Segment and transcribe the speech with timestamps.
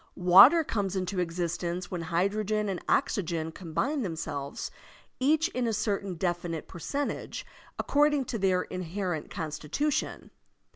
[0.15, 4.71] Water comes into existence when hydrogen and oxygen combine themselves,
[5.19, 7.45] each in a certain definite percentage,
[7.77, 10.31] according to their inherent consti tution.